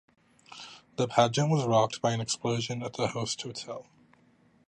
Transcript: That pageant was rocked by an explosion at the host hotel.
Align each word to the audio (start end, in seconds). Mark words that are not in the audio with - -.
That 0.95 1.11
pageant 1.11 1.51
was 1.51 1.63
rocked 1.63 2.01
by 2.01 2.11
an 2.13 2.21
explosion 2.21 2.81
at 2.81 2.93
the 2.93 3.09
host 3.09 3.39
hotel. 3.43 3.85